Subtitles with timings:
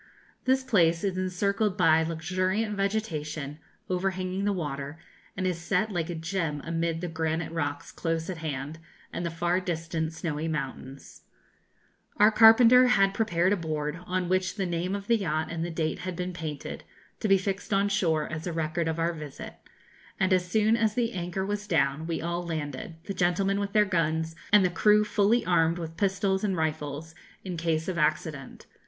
[0.45, 4.97] This place is encircled by luxuriant vegetation, overhanging the water,
[5.37, 8.79] and is set like a gem amid the granite rocks close at hand,
[9.13, 11.21] and the far distant snowy mountains.
[12.17, 15.17] [Illustration: Thornton Peaks] Our carpenter had prepared a board, on which the name of the
[15.17, 16.83] yacht and the date had been painted,
[17.19, 19.53] to be fixed on shore, as a record of our visit;
[20.19, 23.85] and as soon as the anchor was down we all landed, the gentlemen with their
[23.85, 27.13] guns, and the crew fully armed with pistols and rifles,
[27.43, 28.65] in case of accident.